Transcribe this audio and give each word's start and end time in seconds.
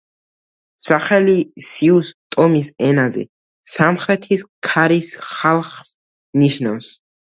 სახელი 0.85 1.35
სიუს 1.67 2.09
ტომის 2.37 2.73
ენაზე 2.89 3.29
„სამხრეთის 3.75 4.49
ქარის 4.73 5.17
ხალხს“ 5.31 5.97
ნიშნავს. 6.45 6.95